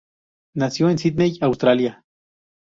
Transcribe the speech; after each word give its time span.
Nació 0.55 0.89
en 0.89 0.97
Sydney, 0.97 1.37
Australia. 1.41 2.03